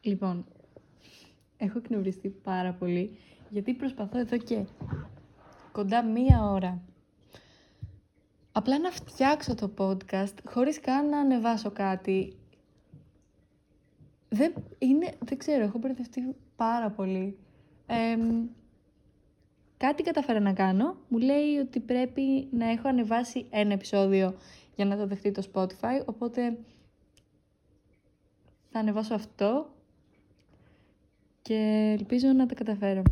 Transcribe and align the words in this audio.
Λοιπόν, 0.00 0.46
έχω 1.56 1.78
εκνευριστεί 1.78 2.28
πάρα 2.28 2.72
πολύ 2.72 3.18
γιατί 3.50 3.74
προσπαθώ 3.74 4.18
εδώ 4.18 4.36
και 4.36 4.64
κοντά 5.72 6.04
μία 6.04 6.44
ώρα 6.44 6.82
απλά 8.52 8.78
να 8.78 8.90
φτιάξω 8.90 9.54
το 9.54 9.72
podcast 9.78 10.34
χωρίς 10.44 10.80
καν 10.80 11.08
να 11.08 11.18
ανεβάσω 11.18 11.70
κάτι. 11.70 12.34
Δεν, 14.28 14.54
είναι, 14.78 15.12
δεν 15.24 15.38
ξέρω, 15.38 15.64
έχω 15.64 15.78
μπερδευτεί 15.78 16.36
πάρα 16.56 16.90
πολύ. 16.90 17.38
κάτι 19.76 20.02
καταφέρα 20.02 20.40
να 20.40 20.52
κάνω. 20.52 20.96
Μου 21.08 21.18
λέει 21.18 21.56
ότι 21.56 21.80
πρέπει 21.80 22.48
να 22.50 22.70
έχω 22.70 22.88
ανεβάσει 22.88 23.46
ένα 23.50 23.72
επεισόδιο 23.72 24.34
για 24.76 24.84
να 24.84 24.96
το 24.96 25.06
δεχτεί 25.06 25.30
το 25.30 25.42
Spotify, 25.52 26.04
οπότε 26.04 26.58
θα 28.70 28.78
ανεβάσω 28.78 29.14
αυτό 29.14 29.74
και 31.50 31.96
ελπίζω 31.98 32.28
να 32.28 32.46
τα 32.46 32.54
καταφέρω. 32.54 33.02